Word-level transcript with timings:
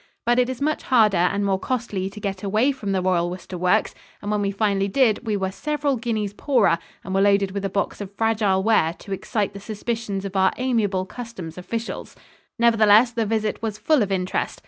But 0.25 0.39
it 0.39 0.49
is 0.49 0.59
much 0.63 0.81
harder 0.81 1.15
and 1.17 1.45
more 1.45 1.59
costly 1.59 2.09
to 2.09 2.19
get 2.19 2.41
away 2.41 2.71
from 2.71 2.91
the 2.91 3.03
Royal 3.03 3.29
Worcester 3.29 3.55
Works, 3.55 3.93
and 4.19 4.31
when 4.31 4.41
we 4.41 4.49
finally 4.49 4.87
did 4.87 5.19
we 5.27 5.37
were 5.37 5.51
several 5.51 5.95
guineas 5.95 6.33
poorer 6.33 6.79
and 7.03 7.13
were 7.13 7.21
loaded 7.21 7.51
with 7.51 7.63
a 7.65 7.69
box 7.69 8.01
of 8.01 8.11
fragile 8.15 8.63
ware 8.63 8.93
to 8.97 9.11
excite 9.13 9.53
the 9.53 9.59
suspicions 9.59 10.25
of 10.25 10.35
our 10.35 10.53
amiable 10.57 11.05
customs 11.05 11.55
officials. 11.55 12.15
Nevertheless, 12.57 13.11
the 13.11 13.27
visit 13.27 13.61
was 13.61 13.77
full 13.77 14.01
of 14.01 14.11
interest. 14.11 14.59